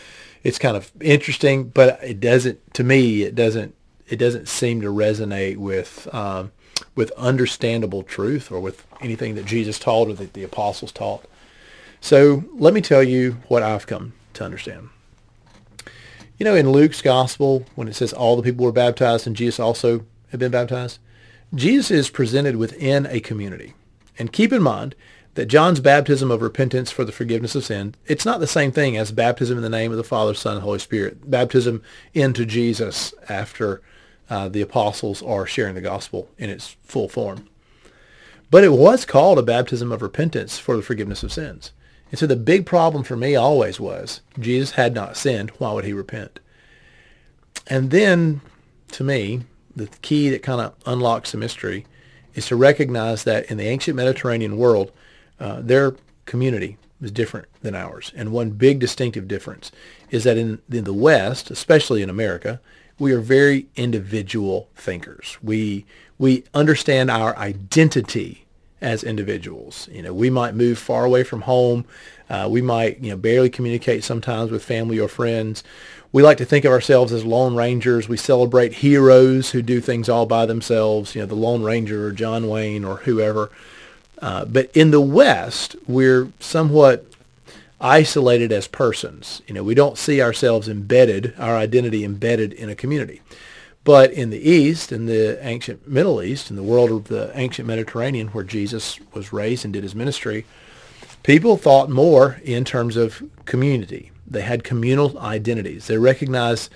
it's 0.45 0.59
kind 0.59 0.77
of 0.77 0.93
interesting, 1.01 1.65
but 1.65 1.99
it 2.05 2.21
doesn't 2.21 2.75
to 2.75 2.85
me. 2.85 3.23
It 3.23 3.35
doesn't 3.35 3.75
it 4.09 4.17
doesn't 4.17 4.49
seem 4.49 4.81
to 4.83 4.89
resonate 4.89 5.57
with 5.57 6.13
um, 6.15 6.53
with 6.95 7.11
understandable 7.13 8.05
truth 8.05 8.53
or 8.53 8.61
with 8.61 8.87
anything 9.01 9.35
that 9.35 9.47
Jesus 9.47 9.79
taught 9.79 10.09
or 10.09 10.15
that 10.15 10.35
the 10.35 10.45
apostles 10.45 10.93
taught. 10.93 11.25
So 12.01 12.45
let 12.53 12.75
me 12.75 12.81
tell 12.81 13.03
you 13.03 13.39
what 13.49 13.65
I've 13.65 13.89
come 13.89 14.13
to 14.35 14.45
understand. 14.45 14.91
You 16.41 16.45
know, 16.45 16.55
in 16.55 16.73
Luke's 16.73 17.03
gospel, 17.03 17.67
when 17.75 17.87
it 17.87 17.95
says 17.95 18.15
all 18.15 18.35
the 18.35 18.43
people 18.43 18.65
were 18.65 18.73
baptized 18.73 19.27
and 19.27 19.37
Jesus 19.37 19.61
also 19.61 20.07
had 20.31 20.41
been 20.41 20.51
baptized, 20.51 20.99
Jesus 21.55 21.91
is 21.91 22.09
presented 22.09 22.57
within 22.57 23.05
a 23.05 23.21
community. 23.21 23.75
And 24.19 24.33
keep 24.33 24.51
in 24.51 24.63
mind 24.63 24.95
that 25.35 25.49
John's 25.49 25.81
baptism 25.81 26.31
of 26.31 26.41
repentance 26.41 26.91
for 26.91 27.05
the 27.05 27.13
forgiveness 27.13 27.55
of 27.55 27.67
sin, 27.67 27.95
it's 28.07 28.25
not 28.25 28.41
the 28.41 28.47
same 28.47 28.73
thing 28.73 28.97
as 28.97 29.13
baptism 29.13 29.59
in 29.59 29.63
the 29.63 29.69
name 29.69 29.91
of 29.91 29.99
the 29.99 30.03
Father, 30.03 30.33
Son, 30.33 30.55
and 30.55 30.63
Holy 30.63 30.79
Spirit. 30.79 31.31
Baptism 31.31 31.83
into 32.15 32.47
Jesus 32.47 33.13
after 33.29 33.83
uh, 34.31 34.49
the 34.49 34.63
apostles 34.63 35.23
are 35.23 35.45
sharing 35.45 35.75
the 35.75 35.83
gospel 35.83 36.31
in 36.39 36.49
its 36.49 36.75
full 36.85 37.11
form. 37.11 37.51
But 38.51 38.65
it 38.65 38.73
was 38.73 39.05
called 39.05 39.39
a 39.39 39.43
baptism 39.43 39.93
of 39.93 40.01
repentance 40.01 40.59
for 40.59 40.75
the 40.75 40.83
forgiveness 40.83 41.23
of 41.23 41.35
sins. 41.35 41.73
And 42.11 42.19
so 42.19 42.27
the 42.27 42.37
big 42.37 42.67
problem 42.67 43.05
for 43.05 43.17
me 43.17 43.37
always 43.37 43.79
was 43.79 44.21
Jesus 44.39 44.73
had 44.73 44.95
not 44.95 45.17
sinned. 45.17 45.51
Why 45.59 45.73
would 45.73 45.85
he 45.85 45.93
repent? 45.93 46.41
And 47.67 47.91
then, 47.91 48.41
to 48.93 49.05
me, 49.05 49.43
the 49.77 49.87
key 50.03 50.29
that 50.31 50.43
kind 50.43 50.61
of 50.61 50.75
unlocks 50.87 51.33
the 51.33 51.39
mystery 51.39 51.87
is 52.35 52.47
to 52.47 52.57
recognize 52.57 53.25
that 53.25 53.51
in 53.51 53.57
the 53.57 53.67
ancient 53.67 53.97
Mediterranean 53.97 54.57
world, 54.57 54.93
uh, 55.39 55.61
their 55.61 55.95
community 56.27 56.77
was 57.01 57.11
different 57.11 57.47
than 57.63 57.75
ours. 57.75 58.13
And 58.15 58.33
one 58.33 58.51
big 58.51 58.79
distinctive 58.79 59.27
difference 59.27 59.73
is 60.11 60.25
that 60.25 60.37
in, 60.37 60.61
in 60.71 60.85
the 60.85 60.93
West, 60.93 61.51
especially 61.51 62.03
in 62.03 62.11
America, 62.11 62.61
we 62.99 63.13
are 63.13 63.21
very 63.21 63.67
individual 63.77 64.69
thinkers. 64.75 65.39
We, 65.43 65.87
we 66.19 66.45
understand 66.53 67.11
our 67.11 67.37
identity 67.37 68.45
as 68.81 69.05
individuals. 69.05 69.89
You 69.93 70.03
know, 70.03 70.15
we 70.15 70.31
might 70.31 70.55
move 70.55 70.79
far 70.79 71.05
away 71.05 71.23
from 71.23 71.43
home. 71.43 71.85
Uh, 72.29 72.49
we 72.51 72.63
might, 72.63 73.01
you 73.01 73.11
know, 73.11 73.17
barely 73.17 73.51
communicate 73.51 74.05
sometimes 74.05 74.51
with 74.51 74.65
family 74.65 74.99
or 74.99 75.09
friends. 75.09 75.65
We 76.13 76.23
like 76.23 76.39
to 76.39 76.45
think 76.45 76.65
of 76.65 76.73
ourselves 76.73 77.13
as 77.13 77.25
lone 77.25 77.55
rangers. 77.55 78.09
We 78.09 78.17
celebrate 78.17 78.75
heroes 78.75 79.51
who 79.51 79.63
do 79.63 79.81
things 79.81 80.09
all 80.09 80.27
by 80.27 80.47
themselves. 80.47 81.15
You 81.15 81.23
know, 81.23 81.27
the 81.27 81.35
Lone 81.35 81.63
Ranger 81.63 82.07
or 82.07 82.13
John 82.13 82.49
Wayne 82.49 82.85
or 82.85 82.97
whoever. 82.99 83.51
Uh, 84.21 84.45
but 84.45 84.71
in 84.75 84.91
the 84.91 85.01
West, 85.01 85.77
we're 85.87 86.33
somewhat 86.41 87.07
isolated 87.81 88.53
as 88.53 88.67
persons. 88.67 89.41
You 89.47 89.55
know, 89.55 89.65
we 89.65 89.75
don't 89.75 89.97
see 89.97 90.21
ourselves 90.21 90.69
embedded, 90.69 91.35
our 91.39 91.57
identity 91.57 92.05
embedded 92.05 92.53
in 92.53 92.69
a 92.69 92.75
community. 92.75 93.23
But 93.83 94.13
in 94.13 94.31
the 94.31 94.39
East, 94.39 94.93
in 94.93 95.07
the 95.07 95.39
ancient 95.45 95.89
Middle 95.89 96.23
East, 96.23 96.51
in 96.51 96.57
the 96.57 96.63
world 96.63 96.91
of 96.91 97.05
the 97.05 97.33
ancient 97.35 97.67
Mediterranean 97.67 98.29
where 98.29 98.45
Jesus 98.45 99.01
was 99.15 99.33
raised 99.33 99.65
and 99.65 99.73
did 99.73 99.83
his 99.83 99.95
ministry, 99.95 100.45
people 101.23 101.57
thought 101.57 101.89
more 101.89 102.41
in 102.45 102.65
terms 102.65 102.97
of 102.97 103.23
community. 103.47 104.11
They 104.27 104.43
had 104.43 104.65
communal 104.65 105.19
identities. 105.19 105.87
They 105.87 105.99
recognized 105.99 106.71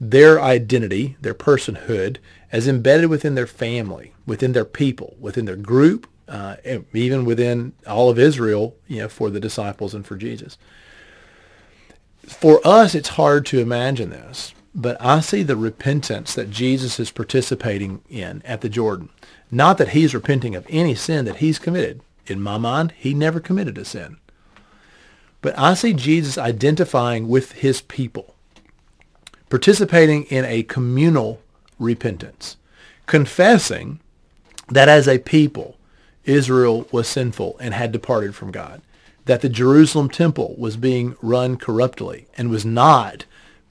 their 0.00 0.40
identity, 0.40 1.16
their 1.20 1.34
personhood, 1.34 2.18
as 2.52 2.66
embedded 2.66 3.10
within 3.10 3.34
their 3.34 3.46
family, 3.46 4.12
within 4.26 4.52
their 4.52 4.64
people, 4.64 5.16
within 5.20 5.44
their 5.44 5.56
group, 5.56 6.08
uh, 6.28 6.56
even 6.92 7.24
within 7.24 7.72
all 7.86 8.10
of 8.10 8.18
Israel, 8.18 8.76
you 8.88 8.98
know, 8.98 9.08
for 9.08 9.30
the 9.30 9.40
disciples 9.40 9.94
and 9.94 10.06
for 10.06 10.16
Jesus. 10.16 10.58
For 12.26 12.60
us, 12.66 12.94
it's 12.94 13.10
hard 13.10 13.46
to 13.46 13.60
imagine 13.60 14.10
this, 14.10 14.52
but 14.78 14.98
I 15.00 15.20
see 15.20 15.42
the 15.42 15.56
repentance 15.56 16.34
that 16.34 16.50
Jesus 16.50 17.00
is 17.00 17.10
participating 17.10 18.02
in 18.10 18.42
at 18.44 18.60
the 18.60 18.68
Jordan. 18.68 19.08
Not 19.50 19.78
that 19.78 19.88
he's 19.88 20.14
repenting 20.14 20.54
of 20.54 20.66
any 20.68 20.94
sin 20.94 21.24
that 21.24 21.36
he's 21.36 21.58
committed. 21.58 22.02
In 22.26 22.42
my 22.42 22.58
mind, 22.58 22.92
he 22.94 23.14
never 23.14 23.40
committed 23.40 23.78
a 23.78 23.86
sin. 23.86 24.18
But 25.40 25.58
I 25.58 25.72
see 25.72 25.94
Jesus 25.94 26.36
identifying 26.36 27.26
with 27.26 27.52
his 27.52 27.80
people, 27.80 28.34
participating 29.48 30.24
in 30.24 30.44
a 30.44 30.62
communal 30.64 31.40
repentance, 31.78 32.58
confessing 33.06 34.00
that 34.68 34.90
as 34.90 35.08
a 35.08 35.18
people, 35.18 35.78
Israel 36.24 36.86
was 36.92 37.08
sinful 37.08 37.56
and 37.60 37.72
had 37.72 37.92
departed 37.92 38.34
from 38.34 38.50
God, 38.50 38.82
that 39.24 39.40
the 39.40 39.48
Jerusalem 39.48 40.10
temple 40.10 40.54
was 40.58 40.76
being 40.76 41.16
run 41.22 41.56
corruptly 41.56 42.26
and 42.36 42.50
was 42.50 42.66
not 42.66 43.24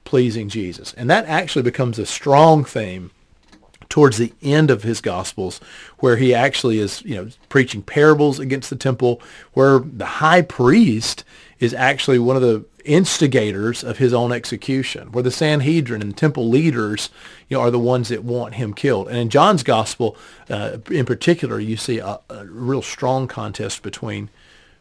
pleasing 0.06 0.48
Jesus. 0.48 0.94
And 0.94 1.10
that 1.10 1.26
actually 1.26 1.62
becomes 1.62 1.98
a 1.98 2.06
strong 2.06 2.64
theme 2.64 3.10
towards 3.88 4.16
the 4.16 4.32
end 4.42 4.70
of 4.70 4.82
his 4.82 5.00
gospels 5.00 5.60
where 5.98 6.16
he 6.16 6.34
actually 6.34 6.78
is, 6.78 7.02
you 7.02 7.14
know, 7.14 7.28
preaching 7.48 7.82
parables 7.82 8.38
against 8.38 8.70
the 8.70 8.76
temple 8.76 9.20
where 9.52 9.78
the 9.78 10.06
high 10.06 10.42
priest 10.42 11.24
is 11.60 11.72
actually 11.72 12.18
one 12.18 12.36
of 12.36 12.42
the 12.42 12.64
instigators 12.84 13.82
of 13.82 13.98
his 13.98 14.14
own 14.14 14.32
execution, 14.32 15.10
where 15.12 15.22
the 15.22 15.30
Sanhedrin 15.30 16.02
and 16.02 16.16
temple 16.16 16.48
leaders, 16.48 17.10
you 17.48 17.56
know, 17.56 17.62
are 17.62 17.70
the 17.70 17.78
ones 17.78 18.08
that 18.08 18.22
want 18.24 18.54
him 18.54 18.72
killed. 18.74 19.08
And 19.08 19.16
in 19.16 19.28
John's 19.28 19.62
gospel, 19.62 20.16
uh, 20.48 20.78
in 20.90 21.04
particular, 21.04 21.58
you 21.58 21.76
see 21.76 21.98
a, 21.98 22.20
a, 22.30 22.46
real 22.46 22.82
strong 22.82 23.26
contest 23.26 23.82
between 23.82 24.30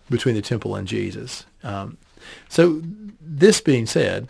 between 0.09 0.35
the 0.35 0.41
temple 0.41 0.75
and 0.75 0.87
Jesus. 0.87 1.45
Um, 1.63 1.97
so, 2.47 2.81
this 3.19 3.59
being 3.59 3.87
said, 3.87 4.27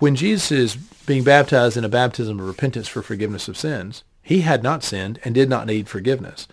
when 0.00 0.16
Jesus 0.16 0.50
is 0.50 0.76
being 0.76 1.22
baptized 1.22 1.76
in 1.76 1.84
a 1.84 1.88
baptism 1.88 2.40
of 2.40 2.46
repentance 2.46 2.88
for 2.88 3.00
forgiveness 3.00 3.46
of 3.48 3.56
sins, 3.56 4.02
he 4.22 4.40
had 4.40 4.62
not 4.62 4.82
sinned 4.82 5.18
and 5.24 5.34
did 5.34 5.48
not 5.48 5.66
need 5.66 5.88
forgiveness, 5.88 6.48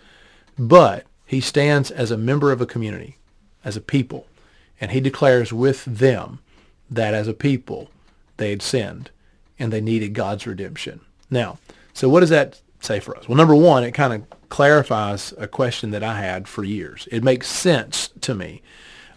but 0.58 1.04
he 1.26 1.40
stands 1.40 1.90
as 1.90 2.10
a 2.10 2.16
member 2.16 2.52
of 2.52 2.60
a 2.60 2.66
community, 2.66 3.16
as 3.64 3.76
a 3.76 3.80
people 3.80 4.26
and 4.80 4.90
he 4.90 5.00
declares 5.00 5.52
with 5.52 5.84
them 5.84 6.38
that 6.90 7.14
as 7.14 7.28
a 7.28 7.34
people 7.34 7.90
they 8.36 8.50
had 8.50 8.62
sinned 8.62 9.10
and 9.58 9.72
they 9.72 9.80
needed 9.80 10.14
God's 10.14 10.46
redemption. 10.46 11.00
Now, 11.30 11.58
so 11.92 12.08
what 12.08 12.20
does 12.20 12.30
that 12.30 12.60
say 12.80 13.00
for 13.00 13.16
us? 13.16 13.28
Well, 13.28 13.36
number 13.36 13.54
one, 13.54 13.82
it 13.82 13.92
kind 13.92 14.12
of 14.12 14.48
clarifies 14.48 15.34
a 15.36 15.48
question 15.48 15.90
that 15.90 16.04
I 16.04 16.20
had 16.20 16.46
for 16.46 16.64
years. 16.64 17.08
It 17.10 17.24
makes 17.24 17.48
sense 17.48 18.10
to 18.20 18.34
me 18.34 18.62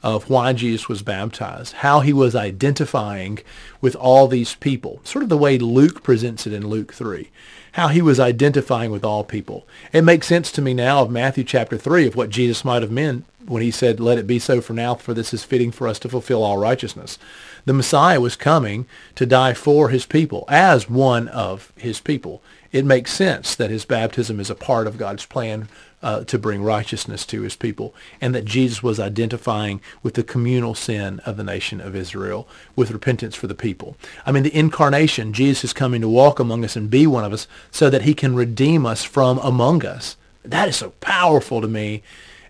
of 0.03 0.29
why 0.29 0.53
Jesus 0.53 0.89
was 0.89 1.01
baptized, 1.01 1.74
how 1.75 2.00
he 2.00 2.13
was 2.13 2.36
identifying 2.36 3.39
with 3.81 3.96
all 3.96 4.27
these 4.27 4.55
people, 4.55 5.00
sort 5.03 5.24
of 5.24 5.29
the 5.29 5.38
way 5.38 5.58
Luke 5.58 6.03
presents 6.03 6.48
it 6.48 6.53
in 6.53 6.67
Luke 6.67 6.93
3, 6.93 7.29
how 7.74 7.88
he 7.88 8.01
was 8.01 8.20
identifying 8.20 8.91
with 8.91 9.05
all 9.05 9.24
people. 9.24 9.67
It 9.93 10.03
makes 10.03 10.27
sense 10.27 10.51
to 10.53 10.62
me 10.62 10.74
now 10.74 11.01
of 11.01 11.12
Matthew 11.12 11.43
chapter 11.43 11.77
3 11.77 12.08
of 12.08 12.15
what 12.15 12.29
Jesus 12.29 12.65
might 12.65 12.81
have 12.81 12.91
meant 12.91 13.25
when 13.46 13.62
he 13.62 13.72
said, 13.72 14.00
let 14.00 14.17
it 14.17 14.27
be 14.27 14.39
so 14.39 14.62
for 14.62 14.74
now, 14.74 14.96
for 14.96 15.13
this 15.13 15.34
is 15.34 15.43
fitting 15.43 15.72
for 15.72 15.88
us 15.88 16.00
to 16.00 16.10
fulfill 16.10 16.43
all 16.43 16.58
righteousness. 16.58 17.17
The 17.65 17.74
Messiah 17.74 18.20
was 18.20 18.36
coming 18.36 18.86
to 19.15 19.25
die 19.25 19.53
for 19.53 19.89
his 19.89 20.05
people 20.05 20.46
as 20.48 20.89
one 20.89 21.27
of 21.27 21.74
his 21.75 22.00
people. 22.00 22.41
It 22.72 22.86
makes 22.86 23.13
sense 23.13 23.55
that 23.55 23.70
his 23.70 23.86
baptism 23.86 24.39
is 24.39 24.50
a 24.50 24.55
part 24.55 24.88
of 24.88 24.98
God's 24.98 25.25
plan 25.25 25.67
uh, 26.01 26.24
to 26.25 26.38
bring 26.38 26.63
righteousness 26.63 27.25
to 27.27 27.41
his 27.41 27.55
people, 27.55 27.93
and 28.20 28.34
that 28.34 28.46
Jesus 28.46 28.81
was 28.81 29.00
identifying 29.00 29.81
with 30.03 30.15
the 30.15 30.24
communal 30.24 30.75
sin 30.75 31.20
of 31.25 31.38
the 31.38 31.43
nation 31.43 31.79
of 31.81 31.96
Israel 31.96 32.48
with 32.75 32.91
repentance 32.91 33.36
for 33.36 33.48
the 33.48 33.55
people. 33.55 33.96
I 34.25 34.31
mean, 34.31 34.43
the 34.43 34.55
incarnation, 34.55 35.34
Jesus 35.34 35.65
is 35.65 35.74
coming 35.74 36.01
to 36.01 36.10
walk 36.10 36.39
among 36.39 36.65
us 36.65 36.75
and 36.75 36.89
be 36.89 37.08
one 37.08 37.24
of 37.24 37.34
us 37.34 37.48
so 37.70 37.89
that 37.89 38.03
he 38.03 38.13
can 38.13 38.36
redeem 38.36 38.86
us 38.86 39.03
from 39.03 39.38
among 39.39 39.86
us. 39.86 40.17
That 40.43 40.67
is 40.67 40.77
so 40.77 40.91
powerful 41.01 41.62
to 41.62 41.67
me 41.67 42.01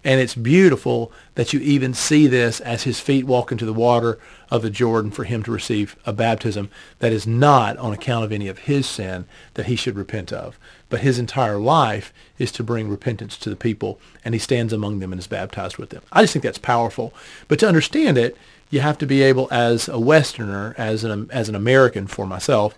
and 0.04 0.20
it's 0.20 0.36
beautiful 0.36 1.12
that 1.36 1.54
you 1.54 1.60
even 1.60 1.94
see 1.94 2.28
this 2.28 2.60
as 2.60 2.84
his 2.84 3.00
feet 3.00 3.26
walk 3.26 3.52
into 3.52 3.66
the 3.66 3.74
water 3.74 4.18
of 4.50 4.62
the 4.62 4.70
Jordan 4.70 5.12
for 5.12 5.24
him 5.24 5.44
to 5.44 5.52
receive 5.52 5.96
a 6.06 6.14
baptism 6.14 6.70
that 7.00 7.14
is 7.14 7.28
not 7.28 7.78
on 7.78 7.94
account 7.94 8.26
of 8.26 8.32
any 8.32 8.48
of 8.48 8.60
his 8.60 8.88
sin 8.88 9.26
that 9.54 9.68
he 9.68 9.76
should 9.76 9.96
repent 9.96 10.34
of. 10.34 10.58
But 10.90 11.02
his 11.02 11.20
entire 11.20 11.58
life 11.58 12.12
is 12.40 12.52
to 12.54 12.64
bring 12.64 12.90
repentance 12.90 13.38
to 13.38 13.50
the 13.50 13.56
people, 13.56 14.00
and 14.26 14.34
he 14.34 14.40
stands 14.40 14.74
among 14.74 15.00
them 15.00 15.14
and 15.14 15.20
is 15.20 15.28
baptized 15.28 15.78
with 15.78 15.92
them. 15.92 16.02
I 16.12 16.22
just 16.22 16.34
think 16.34 16.44
that's 16.44 16.58
powerful. 16.58 17.14
But 17.48 17.60
to 17.60 17.68
understand 17.68 18.18
it, 18.18 18.36
you 18.72 18.80
have 18.80 18.98
to 19.00 19.06
be 19.06 19.22
able, 19.22 19.48
as 19.52 19.88
a 19.88 20.00
Westerner, 20.00 20.74
as 20.78 21.04
an, 21.04 21.30
as 21.32 21.50
an 21.50 21.56
American 21.56 22.08
for 22.08 22.26
myself, 22.26 22.76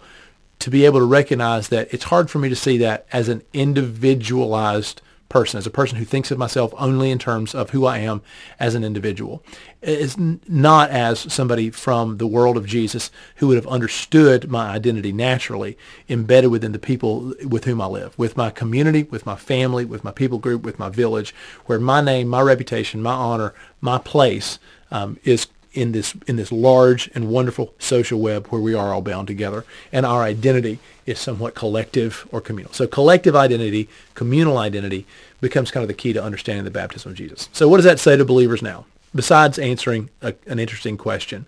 to 0.60 0.70
be 0.70 0.86
able 0.86 1.00
to 1.00 1.06
recognize 1.06 1.70
that 1.70 1.94
it's 1.94 2.06
hard 2.06 2.30
for 2.30 2.40
me 2.40 2.50
to 2.50 2.56
see 2.56 2.78
that 2.78 3.06
as 3.12 3.30
an 3.30 3.44
individualized 3.54 5.02
person, 5.30 5.58
as 5.58 5.66
a 5.66 5.72
person 5.72 5.98
who 5.98 6.06
thinks 6.06 6.30
of 6.32 6.38
myself 6.38 6.74
only 6.78 7.10
in 7.10 7.18
terms 7.18 7.56
of 7.56 7.72
who 7.72 7.86
I 7.86 7.98
am 7.98 8.22
as 8.60 8.76
an 8.76 8.84
individual. 8.84 9.44
It's 9.82 10.16
not 10.18 10.92
as 10.92 11.34
somebody 11.34 11.72
from 11.72 12.18
the 12.18 12.28
world 12.28 12.56
of 12.56 12.68
Jesus 12.68 13.10
who 13.38 13.48
would 13.48 13.56
have 13.56 13.68
understood 13.68 14.50
my 14.50 14.70
identity 14.70 15.12
naturally, 15.12 15.78
embedded 16.08 16.52
within 16.52 16.72
the 16.72 16.80
people 16.80 17.34
with 17.48 17.66
whom 17.66 17.82
I 17.82 17.88
live, 17.88 18.18
with 18.18 18.38
my 18.38 18.52
community, 18.52 19.04
with 19.04 19.26
my 19.26 19.36
family, 19.36 19.86
with 19.86 20.04
my 20.04 20.12
people 20.12 20.38
group, 20.38 20.62
with 20.64 20.78
my 20.78 20.90
village, 20.90 21.34
where 21.66 21.80
my 21.80 22.02
name, 22.02 22.28
my 22.28 22.42
reputation, 22.42 23.02
my 23.02 23.14
honor, 23.14 23.54
my 23.82 23.98
place 23.98 24.60
um, 24.92 25.18
is 25.24 25.48
in 25.74 25.92
this 25.92 26.14
in 26.28 26.36
this 26.36 26.52
large 26.52 27.10
and 27.16 27.30
wonderful 27.30 27.74
social 27.80 28.20
web 28.20 28.48
where 28.48 28.62
we 28.62 28.74
are 28.74 28.94
all 28.94 29.02
bound 29.02 29.28
together 29.28 29.66
and 29.92 30.06
our 30.06 30.22
identity 30.22 30.80
is 31.06 31.20
somewhat 31.20 31.56
collective 31.56 32.28
or 32.32 32.40
communal. 32.40 32.72
So 32.74 32.88
collective 32.88 33.36
identity, 33.36 33.90
communal 34.14 34.58
identity 34.58 35.06
becomes 35.42 35.72
kind 35.72 35.84
of 35.84 35.88
the 35.88 35.94
key 35.94 36.14
to 36.14 36.24
understanding 36.24 36.64
the 36.64 36.72
baptism 36.72 37.12
of 37.12 37.18
Jesus. 37.18 37.50
So 37.52 37.68
what 37.68 37.78
does 37.78 37.86
that 37.86 38.00
say 38.00 38.16
to 38.16 38.24
believers 38.24 38.62
now? 38.62 38.86
Besides 39.14 39.60
answering 39.60 40.10
a, 40.22 40.36
an 40.48 40.60
interesting 40.60 40.98
question. 40.98 41.46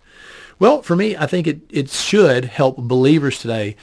Well, 0.59 0.81
for 0.81 0.95
me, 0.95 1.17
I 1.17 1.25
think 1.25 1.47
it, 1.47 1.59
it 1.69 1.89
should 1.89 2.45
help 2.45 2.77
believers 2.77 3.39
today 3.39 3.75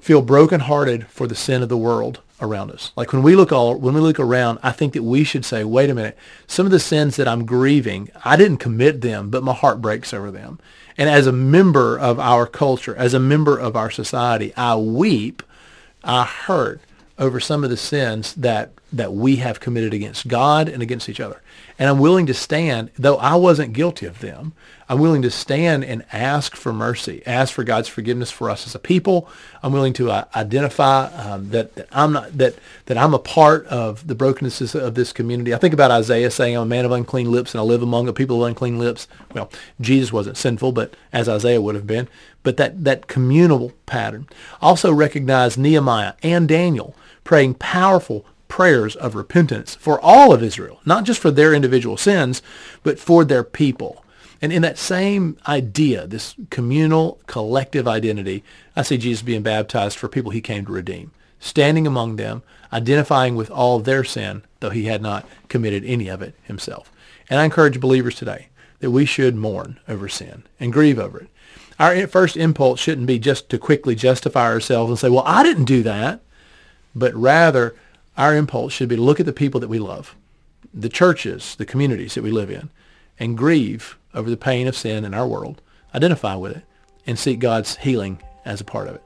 feel 0.00 0.22
brokenhearted 0.22 1.06
for 1.08 1.26
the 1.26 1.34
sin 1.34 1.62
of 1.62 1.68
the 1.68 1.76
world 1.76 2.20
around 2.40 2.70
us. 2.70 2.92
Like 2.96 3.12
when 3.12 3.22
we 3.22 3.34
look 3.34 3.52
all 3.52 3.76
when 3.76 3.94
we 3.94 4.00
look 4.00 4.20
around, 4.20 4.58
I 4.62 4.72
think 4.72 4.92
that 4.92 5.02
we 5.02 5.24
should 5.24 5.44
say, 5.44 5.64
wait 5.64 5.90
a 5.90 5.94
minute, 5.94 6.16
some 6.46 6.66
of 6.66 6.72
the 6.72 6.80
sins 6.80 7.16
that 7.16 7.28
I'm 7.28 7.44
grieving, 7.44 8.10
I 8.24 8.36
didn't 8.36 8.58
commit 8.58 9.00
them, 9.00 9.30
but 9.30 9.42
my 9.42 9.54
heart 9.54 9.80
breaks 9.80 10.14
over 10.14 10.30
them. 10.30 10.58
And 10.96 11.08
as 11.08 11.26
a 11.26 11.32
member 11.32 11.98
of 11.98 12.18
our 12.18 12.46
culture, 12.46 12.94
as 12.96 13.14
a 13.14 13.20
member 13.20 13.56
of 13.58 13.76
our 13.76 13.90
society, 13.90 14.52
I 14.56 14.76
weep, 14.76 15.42
I 16.02 16.24
hurt 16.24 16.80
over 17.18 17.40
some 17.40 17.64
of 17.64 17.70
the 17.70 17.76
sins 17.76 18.34
that 18.34 18.72
that 18.92 19.12
we 19.12 19.36
have 19.36 19.60
committed 19.60 19.92
against 19.92 20.28
God 20.28 20.68
and 20.68 20.82
against 20.82 21.08
each 21.08 21.20
other. 21.20 21.42
And 21.78 21.88
I'm 21.88 21.98
willing 21.98 22.26
to 22.26 22.34
stand, 22.34 22.90
though 22.98 23.16
I 23.16 23.36
wasn't 23.36 23.72
guilty 23.72 24.06
of 24.06 24.20
them, 24.20 24.54
I'm 24.88 24.98
willing 24.98 25.20
to 25.22 25.30
stand 25.30 25.84
and 25.84 26.04
ask 26.12 26.56
for 26.56 26.72
mercy, 26.72 27.22
ask 27.26 27.52
for 27.52 27.62
God's 27.62 27.88
forgiveness 27.88 28.30
for 28.30 28.48
us 28.48 28.66
as 28.66 28.74
a 28.74 28.78
people. 28.78 29.28
I'm 29.62 29.72
willing 29.72 29.92
to 29.94 30.10
uh, 30.10 30.24
identify 30.34 31.06
um, 31.14 31.50
that, 31.50 31.74
that 31.74 31.88
I'm 31.92 32.12
not 32.14 32.38
that 32.38 32.54
that 32.86 32.96
I'm 32.96 33.12
a 33.12 33.18
part 33.18 33.66
of 33.66 34.06
the 34.06 34.14
brokennesses 34.14 34.74
of 34.74 34.94
this 34.94 35.12
community. 35.12 35.52
I 35.52 35.58
think 35.58 35.74
about 35.74 35.90
Isaiah 35.90 36.30
saying, 36.30 36.56
"I'm 36.56 36.62
a 36.62 36.66
man 36.66 36.86
of 36.86 36.92
unclean 36.92 37.30
lips, 37.30 37.52
and 37.52 37.60
I 37.60 37.64
live 37.64 37.82
among 37.82 38.08
a 38.08 38.14
people 38.14 38.42
of 38.42 38.48
unclean 38.48 38.78
lips." 38.78 39.06
Well, 39.34 39.50
Jesus 39.78 40.10
wasn't 40.10 40.38
sinful, 40.38 40.72
but 40.72 40.94
as 41.12 41.28
Isaiah 41.28 41.60
would 41.60 41.74
have 41.74 41.86
been. 41.86 42.08
But 42.42 42.56
that 42.56 42.82
that 42.84 43.08
communal 43.08 43.72
pattern. 43.84 44.26
Also 44.62 44.90
recognize 44.90 45.58
Nehemiah 45.58 46.14
and 46.22 46.48
Daniel 46.48 46.94
praying 47.24 47.54
powerful 47.54 48.24
prayers 48.58 48.96
of 48.96 49.14
repentance 49.14 49.76
for 49.76 50.00
all 50.00 50.34
of 50.34 50.42
Israel, 50.42 50.80
not 50.84 51.04
just 51.04 51.20
for 51.20 51.30
their 51.30 51.54
individual 51.54 51.96
sins, 51.96 52.42
but 52.82 52.98
for 52.98 53.24
their 53.24 53.44
people. 53.44 54.04
And 54.42 54.52
in 54.52 54.62
that 54.62 54.78
same 54.78 55.38
idea, 55.46 56.08
this 56.08 56.34
communal, 56.50 57.20
collective 57.28 57.86
identity, 57.86 58.42
I 58.74 58.82
see 58.82 58.98
Jesus 58.98 59.22
being 59.22 59.42
baptized 59.42 59.96
for 59.96 60.08
people 60.08 60.32
he 60.32 60.40
came 60.40 60.66
to 60.66 60.72
redeem, 60.72 61.12
standing 61.38 61.86
among 61.86 62.16
them, 62.16 62.42
identifying 62.72 63.36
with 63.36 63.48
all 63.48 63.78
their 63.78 64.02
sin, 64.02 64.42
though 64.58 64.70
he 64.70 64.86
had 64.86 65.02
not 65.02 65.24
committed 65.46 65.84
any 65.84 66.08
of 66.08 66.20
it 66.20 66.34
himself. 66.42 66.90
And 67.30 67.38
I 67.38 67.44
encourage 67.44 67.78
believers 67.78 68.16
today 68.16 68.48
that 68.80 68.90
we 68.90 69.04
should 69.04 69.36
mourn 69.36 69.78
over 69.86 70.08
sin 70.08 70.42
and 70.58 70.72
grieve 70.72 70.98
over 70.98 71.20
it. 71.20 71.28
Our 71.78 72.08
first 72.08 72.36
impulse 72.36 72.80
shouldn't 72.80 73.06
be 73.06 73.20
just 73.20 73.50
to 73.50 73.58
quickly 73.58 73.94
justify 73.94 74.46
ourselves 74.46 74.90
and 74.90 74.98
say, 74.98 75.10
well, 75.10 75.22
I 75.24 75.44
didn't 75.44 75.66
do 75.66 75.84
that. 75.84 76.22
But 76.92 77.14
rather, 77.14 77.76
our 78.18 78.34
impulse 78.34 78.72
should 78.72 78.88
be 78.88 78.96
to 78.96 79.02
look 79.02 79.20
at 79.20 79.26
the 79.26 79.32
people 79.32 79.60
that 79.60 79.68
we 79.68 79.78
love, 79.78 80.14
the 80.74 80.88
churches, 80.88 81.54
the 81.54 81.64
communities 81.64 82.14
that 82.14 82.22
we 82.22 82.32
live 82.32 82.50
in, 82.50 82.68
and 83.18 83.38
grieve 83.38 83.96
over 84.12 84.28
the 84.28 84.36
pain 84.36 84.66
of 84.66 84.76
sin 84.76 85.04
in 85.04 85.14
our 85.14 85.26
world, 85.26 85.62
identify 85.94 86.34
with 86.34 86.56
it, 86.56 86.64
and 87.06 87.18
seek 87.18 87.38
God's 87.38 87.76
healing 87.76 88.20
as 88.44 88.60
a 88.60 88.64
part 88.64 88.88
of 88.88 88.96
it. 88.96 89.02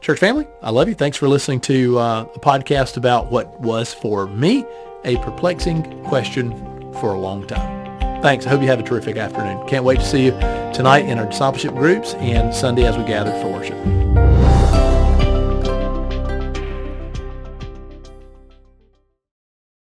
Church 0.00 0.20
family, 0.20 0.46
I 0.62 0.70
love 0.70 0.88
you. 0.88 0.94
Thanks 0.94 1.16
for 1.16 1.28
listening 1.28 1.60
to 1.62 1.98
uh, 1.98 2.28
a 2.34 2.38
podcast 2.38 2.96
about 2.96 3.32
what 3.32 3.58
was 3.60 3.94
for 3.94 4.26
me 4.28 4.64
a 5.04 5.16
perplexing 5.18 6.04
question 6.04 6.52
for 7.00 7.14
a 7.14 7.18
long 7.18 7.46
time. 7.46 8.22
Thanks. 8.22 8.46
I 8.46 8.50
hope 8.50 8.60
you 8.60 8.68
have 8.68 8.80
a 8.80 8.82
terrific 8.82 9.16
afternoon. 9.16 9.66
Can't 9.66 9.84
wait 9.84 10.00
to 10.00 10.04
see 10.04 10.26
you 10.26 10.32
tonight 10.72 11.06
in 11.06 11.18
our 11.18 11.26
discipleship 11.26 11.74
groups 11.74 12.14
and 12.14 12.54
Sunday 12.54 12.84
as 12.84 12.96
we 12.96 13.04
gather 13.04 13.32
for 13.40 13.48
worship. 13.48 14.25